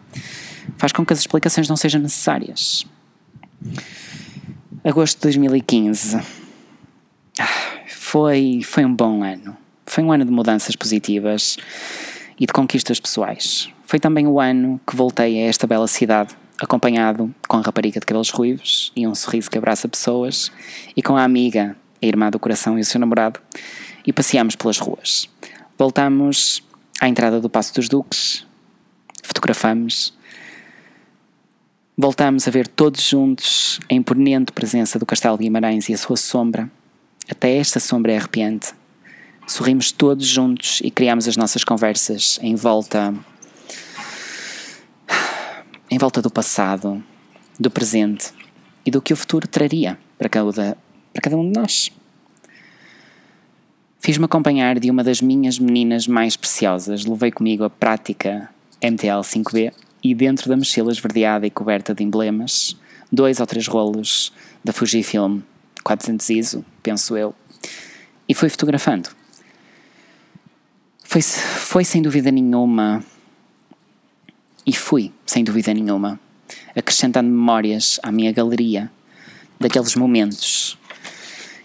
faz 0.77 0.93
com 0.93 1.05
que 1.05 1.13
as 1.13 1.21
explicações 1.21 1.69
não 1.69 1.77
sejam 1.77 2.01
necessárias. 2.01 2.87
Agosto 4.83 5.17
de 5.17 5.23
2015 5.23 6.44
foi, 8.15 8.61
foi 8.63 8.85
um 8.85 8.95
bom 8.95 9.25
ano. 9.25 9.57
Foi 9.85 10.05
um 10.05 10.13
ano 10.13 10.25
de 10.25 10.31
mudanças 10.31 10.77
positivas 10.77 11.57
e 12.39 12.47
de 12.47 12.53
conquistas 12.53 13.01
pessoais. 13.01 13.69
Foi 13.83 13.99
também 13.99 14.25
o 14.25 14.39
ano 14.39 14.81
que 14.87 14.95
voltei 14.95 15.43
a 15.43 15.49
esta 15.49 15.67
bela 15.67 15.89
cidade, 15.89 16.33
acompanhado 16.61 17.35
com 17.49 17.57
a 17.57 17.61
rapariga 17.61 17.99
de 17.99 18.07
cabelos 18.07 18.31
ruivos 18.31 18.93
e 18.95 19.05
um 19.05 19.17
sorriso 19.17 19.51
que 19.51 19.59
abraça 19.59 19.89
pessoas, 19.89 20.53
e 20.97 21.03
com 21.03 21.17
a 21.17 21.25
amiga, 21.25 21.77
a 22.01 22.07
irmã 22.07 22.31
do 22.31 22.39
coração 22.39 22.79
e 22.79 22.83
o 22.83 22.85
seu 22.85 23.01
namorado, 23.01 23.41
e 24.07 24.13
passeámos 24.13 24.55
pelas 24.55 24.79
ruas. 24.79 25.29
Voltámos 25.77 26.63
à 27.01 27.09
entrada 27.09 27.41
do 27.41 27.51
Passo 27.51 27.75
dos 27.75 27.89
Duques, 27.89 28.47
fotografamos, 29.25 30.17
voltámos 31.99 32.47
a 32.47 32.51
ver 32.53 32.69
todos 32.69 33.03
juntos 33.03 33.81
a 33.91 33.95
imponente 33.95 34.53
presença 34.53 35.01
do 35.01 35.07
Castelo 35.07 35.37
de 35.37 35.43
Guimarães 35.43 35.89
e 35.89 35.95
a 35.95 35.99
sua 35.99 36.17
sombra 36.17 36.71
até 37.31 37.57
esta 37.57 37.81
sombra 37.81 38.13
é 38.13 38.17
arrepiante. 38.17 38.75
Sorrimos 39.47 39.93
todos 39.93 40.27
juntos 40.27 40.81
e 40.83 40.91
criamos 40.91 41.29
as 41.29 41.37
nossas 41.37 41.65
conversas 41.65 42.39
em 42.43 42.55
volta. 42.55 43.15
em 45.91 45.99
volta 45.99 46.21
do 46.21 46.31
passado, 46.31 47.03
do 47.59 47.71
presente 47.71 48.33
e 48.85 48.91
do 48.91 49.01
que 49.01 49.13
o 49.13 49.17
futuro 49.17 49.47
traria. 49.47 49.99
para 50.19 50.29
cada, 50.29 50.77
para 51.13 51.23
cada 51.23 51.37
um 51.37 51.51
de 51.51 51.59
nós. 51.59 51.91
Fiz-me 54.01 54.27
acompanhar 54.27 54.79
de 54.79 54.91
uma 54.91 55.03
das 55.03 55.21
minhas 55.21 55.59
meninas 55.59 56.07
mais 56.07 56.37
preciosas, 56.37 57.07
levei 57.07 57.31
comigo 57.31 57.65
a 57.65 57.71
prática 57.71 58.51
MTL 58.83 59.21
5B 59.23 59.73
e 60.03 60.15
dentro 60.15 60.51
da 60.51 60.57
mochila 60.57 60.93
esverdeada 60.93 61.47
e 61.47 61.51
coberta 61.51 61.95
de 61.95 62.05
emblemas, 62.05 62.77
dois 63.11 63.41
ou 63.41 63.47
três 63.47 63.67
rolos 63.67 64.31
da 64.63 64.75
Fujifilm 64.75 65.41
400 65.85 66.31
ISO, 66.31 66.65
penso 66.83 67.17
eu, 67.17 67.35
e 68.29 68.35
fui 68.35 68.49
fotografando. 68.49 69.11
Foi, 71.05 71.21
foi 71.23 71.85
sem 71.85 72.01
dúvida 72.01 72.31
nenhuma, 72.31 73.05
e 74.67 74.73
fui 74.73 75.13
sem 75.27 75.45
dúvida 75.45 75.73
nenhuma, 75.75 76.19
acrescentando 76.75 77.29
memórias 77.29 78.01
à 78.03 78.11
minha 78.11 78.33
galeria 78.33 78.91
daqueles 79.61 79.95
momentos 79.95 80.79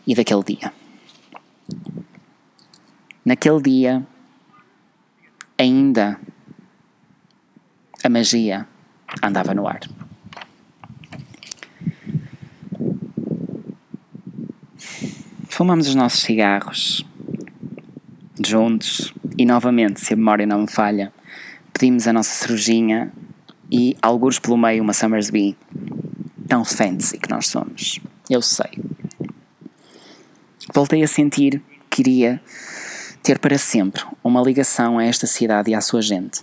e 0.06 0.14
daquele 0.14 0.44
dia. 0.44 0.74
Naquele 3.26 3.62
dia, 3.62 4.08
ainda 5.58 6.20
a 8.04 8.10
magia 8.10 8.68
andava 9.22 9.54
no 9.54 9.68
ar. 9.68 9.80
Fumamos 15.60 15.90
os 15.90 15.96
nossos 15.96 16.22
cigarros 16.22 17.06
juntos 18.48 19.14
e 19.38 19.46
novamente, 19.46 20.00
se 20.00 20.14
a 20.14 20.16
memória 20.16 20.46
não 20.46 20.62
me 20.62 20.72
falha, 20.72 21.12
pedimos 21.74 22.08
a 22.08 22.14
nossa 22.14 22.30
cervejinha 22.30 23.12
e 23.70 23.94
alguns 24.02 24.40
pelo 24.40 24.58
meio 24.58 24.82
uma 24.82 24.94
Summersby 24.94 25.58
tão 26.48 26.64
fancy 26.64 27.18
que 27.18 27.30
nós 27.30 27.50
somos. 27.50 28.00
Eu 28.30 28.42
sei. 28.42 28.72
Voltei 30.74 31.04
a 31.04 31.08
sentir 31.10 31.62
que 31.90 32.04
iria 32.04 32.42
ter 33.22 33.38
para 33.38 33.58
sempre 33.58 34.02
uma 34.24 34.42
ligação 34.42 34.98
a 34.98 35.04
esta 35.04 35.28
cidade 35.28 35.72
e 35.72 35.76
à 35.76 35.82
sua 35.82 36.02
gente. 36.02 36.40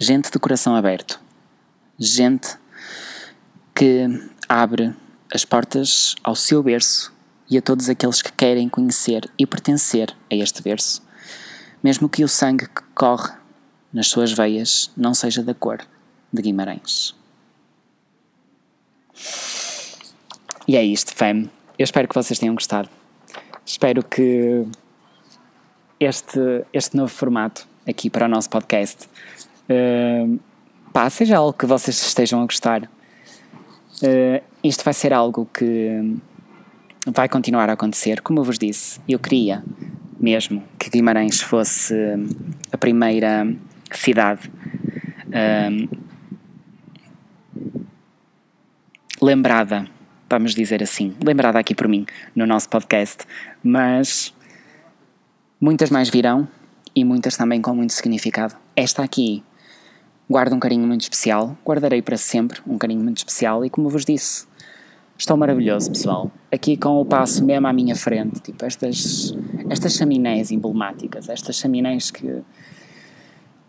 Gente 0.00 0.28
de 0.28 0.40
coração 0.40 0.74
aberto. 0.74 1.20
Gente 1.96 2.58
que 3.72 4.08
abre 4.48 4.92
as 5.32 5.44
portas 5.44 6.16
ao 6.24 6.34
seu 6.34 6.64
berço 6.64 7.16
e 7.50 7.56
a 7.56 7.62
todos 7.62 7.88
aqueles 7.88 8.20
que 8.20 8.32
querem 8.32 8.68
conhecer 8.68 9.28
e 9.38 9.46
pertencer 9.46 10.14
a 10.30 10.34
este 10.34 10.62
berço, 10.62 11.02
mesmo 11.82 12.08
que 12.08 12.24
o 12.24 12.28
sangue 12.28 12.66
que 12.66 12.82
corre 12.94 13.32
nas 13.92 14.08
suas 14.08 14.32
veias 14.32 14.90
não 14.96 15.14
seja 15.14 15.42
da 15.42 15.54
cor 15.54 15.78
de 16.32 16.42
Guimarães. 16.42 17.14
E 20.66 20.76
é 20.76 20.84
isto, 20.84 21.14
fam. 21.14 21.48
Eu 21.78 21.84
espero 21.84 22.06
que 22.06 22.14
vocês 22.14 22.38
tenham 22.38 22.54
gostado. 22.54 22.88
Espero 23.64 24.02
que 24.02 24.66
este, 25.98 26.64
este 26.72 26.96
novo 26.96 27.08
formato 27.12 27.66
aqui 27.86 28.10
para 28.10 28.26
o 28.26 28.28
nosso 28.28 28.50
podcast 28.50 29.08
uh, 29.68 30.38
pá, 30.92 31.08
seja 31.08 31.38
algo 31.38 31.52
que 31.52 31.66
vocês 31.66 32.00
estejam 32.02 32.42
a 32.42 32.44
gostar. 32.44 32.82
Uh, 34.02 34.42
isto 34.62 34.84
vai 34.84 34.94
ser 34.94 35.12
algo 35.12 35.48
que 35.52 36.18
vai 37.14 37.28
continuar 37.28 37.68
a 37.70 37.74
acontecer. 37.74 38.20
Como 38.20 38.40
eu 38.40 38.44
vos 38.44 38.58
disse, 38.58 39.00
eu 39.08 39.18
queria 39.18 39.62
mesmo 40.18 40.64
que 40.78 40.90
Guimarães 40.90 41.40
fosse 41.40 41.94
a 42.72 42.76
primeira 42.76 43.46
cidade 43.92 44.50
uh, 45.28 45.98
lembrada, 49.22 49.86
vamos 50.28 50.54
dizer 50.54 50.82
assim, 50.82 51.14
lembrada 51.24 51.58
aqui 51.58 51.74
por 51.74 51.86
mim 51.86 52.04
no 52.34 52.46
nosso 52.46 52.68
podcast, 52.68 53.24
mas 53.62 54.34
Muitas 55.60 55.90
mais 55.90 56.08
virão 56.08 56.46
e 56.94 57.04
muitas 57.04 57.36
também 57.36 57.60
com 57.60 57.74
muito 57.74 57.92
significado. 57.92 58.54
Esta 58.76 59.02
aqui 59.02 59.42
guarda 60.30 60.54
um 60.54 60.60
carinho 60.60 60.86
muito 60.86 61.00
especial, 61.00 61.58
guardarei 61.66 62.00
para 62.00 62.16
sempre 62.16 62.60
um 62.64 62.78
carinho 62.78 63.02
muito 63.02 63.18
especial 63.18 63.64
e 63.64 63.70
como 63.70 63.88
vos 63.88 64.04
disse, 64.04 64.46
estou 65.18 65.36
maravilhoso, 65.36 65.90
pessoal. 65.90 66.30
Aqui 66.50 66.76
com 66.76 67.00
o 67.00 67.04
passo 67.04 67.44
mesmo 67.44 67.66
à 67.66 67.72
minha 67.72 67.96
frente, 67.96 68.40
tipo 68.40 68.64
estas, 68.64 69.34
estas 69.68 69.94
chaminés 69.94 70.50
emblemáticas, 70.50 71.28
estas 71.28 71.56
chaminés 71.56 72.10
que 72.10 72.42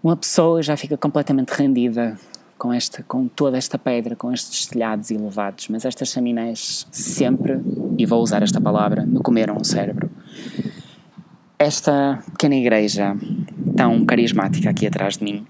uma 0.02 0.16
pessoa 0.16 0.62
já 0.62 0.78
fica 0.78 0.96
completamente 0.98 1.50
rendida 1.50 2.18
com, 2.58 2.72
esta, 2.72 3.04
com 3.04 3.28
toda 3.28 3.58
esta 3.58 3.78
pedra, 3.78 4.16
com 4.16 4.32
estes 4.32 4.68
telhados 4.68 5.12
elevados, 5.12 5.68
mas 5.68 5.84
estas 5.84 6.10
chaminés 6.10 6.88
sempre, 6.92 7.60
e 7.98 8.06
vou 8.06 8.22
usar 8.22 8.44
esta 8.44 8.62
palavra, 8.62 9.06
me 9.06 9.20
comeram 9.20 9.58
o 9.58 9.66
cérebro 9.66 10.10
esta 11.60 12.24
pequena 12.32 12.56
igreja 12.56 13.18
tão 13.76 14.06
carismática 14.06 14.70
aqui 14.70 14.88
atrás 14.88 15.18
de 15.18 15.26
mim 15.26 15.46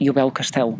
e 0.00 0.08
o 0.08 0.12
belo 0.12 0.30
castelo. 0.30 0.78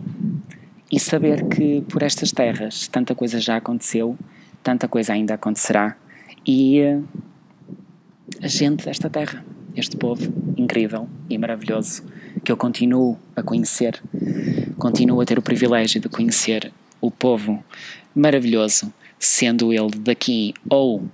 E 0.91 1.01
saber 1.01 1.49
que 1.49 1.81
por 1.91 2.05
estas 2.05 2.31
terras 2.31 2.87
tanta 2.87 3.17
coisa 3.17 3.41
já 3.41 3.57
aconteceu, 3.57 4.17
tanta 4.65 4.89
coisa 4.89 5.13
ainda 5.13 5.35
acontecerá 5.35 5.97
e 6.45 6.81
eh, 6.81 7.01
a 8.43 8.49
gente 8.49 8.85
desta 8.85 9.11
terra, 9.11 9.45
este 9.77 9.97
povo 9.97 10.33
incrível 10.57 11.09
e 11.29 11.37
maravilhoso 11.37 12.03
que 12.43 12.51
eu 12.51 12.57
continuo 12.57 13.19
a 13.37 13.43
conhecer, 13.43 14.03
continuo 14.79 15.21
a 15.21 15.25
ter 15.25 15.39
o 15.39 15.43
privilégio 15.43 16.01
de 16.01 16.09
conhecer 16.09 16.73
o 17.01 17.11
povo 17.11 17.63
maravilhoso, 18.15 18.93
sendo 19.19 19.73
ele 19.73 19.99
daqui 19.99 20.55
ou 20.69 21.07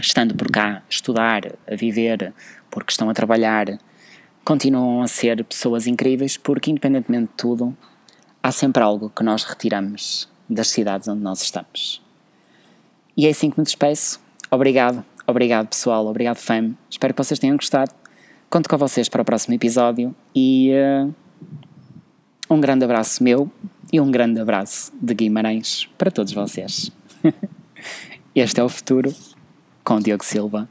estando 0.00 0.34
por 0.34 0.50
cá, 0.50 0.82
estudar, 0.88 1.42
a 1.70 1.74
viver, 1.74 2.32
porque 2.70 2.90
estão 2.90 3.10
a 3.10 3.14
trabalhar, 3.14 3.78
continuam 4.44 5.02
a 5.02 5.08
ser 5.08 5.44
pessoas 5.44 5.86
incríveis, 5.86 6.36
porque 6.36 6.70
independentemente 6.70 7.28
de 7.28 7.36
tudo, 7.36 7.76
há 8.42 8.50
sempre 8.50 8.82
algo 8.82 9.10
que 9.10 9.22
nós 9.22 9.44
retiramos 9.44 10.28
das 10.48 10.68
cidades 10.68 11.08
onde 11.08 11.22
nós 11.22 11.42
estamos. 11.42 12.05
E 13.16 13.26
é 13.26 13.30
assim 13.30 13.50
que 13.50 13.58
me 13.58 13.64
despeço. 13.64 14.20
Obrigado, 14.50 15.04
obrigado 15.26 15.68
pessoal, 15.68 16.06
obrigado 16.06 16.36
fam. 16.36 16.76
Espero 16.90 17.14
que 17.14 17.24
vocês 17.24 17.38
tenham 17.38 17.56
gostado. 17.56 17.92
Conto 18.50 18.68
com 18.68 18.76
vocês 18.76 19.08
para 19.08 19.22
o 19.22 19.24
próximo 19.24 19.54
episódio 19.54 20.14
e 20.34 20.70
uh, 20.72 21.14
um 22.48 22.60
grande 22.60 22.84
abraço 22.84 23.22
meu 23.24 23.50
e 23.92 24.00
um 24.00 24.10
grande 24.10 24.40
abraço 24.40 24.92
de 25.00 25.14
Guimarães 25.14 25.88
para 25.96 26.10
todos 26.10 26.32
vocês. 26.32 26.92
este 28.34 28.60
é 28.60 28.64
o 28.64 28.68
futuro 28.68 29.12
com 29.82 29.98
Diogo 29.98 30.24
Silva. 30.24 30.68